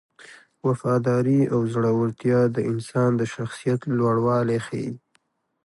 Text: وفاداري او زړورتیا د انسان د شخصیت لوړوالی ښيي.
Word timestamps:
وفاداري 0.67 1.41
او 1.53 1.59
زړورتیا 1.73 2.39
د 2.55 2.57
انسان 2.71 3.09
د 3.17 3.21
شخصیت 3.33 3.81
لوړوالی 3.97 4.59
ښيي. 4.67 4.89